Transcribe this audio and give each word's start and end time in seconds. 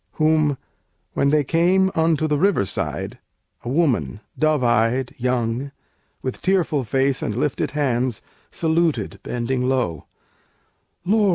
Whom, 0.13 0.57
when 1.13 1.29
they 1.29 1.43
came 1.43 1.91
unto 1.93 2.25
the 2.25 2.39
river 2.39 2.65
side, 2.65 3.19
A 3.63 3.69
woman 3.69 4.19
dove 4.35 4.63
eyed, 4.63 5.13
young, 5.19 5.71
with 6.23 6.41
tearful 6.41 6.83
face 6.85 7.21
And 7.21 7.35
lifted 7.37 7.69
hands 7.77 8.23
saluted, 8.49 9.19
bending 9.21 9.69
low: 9.69 10.05
"Lord! 11.05 11.29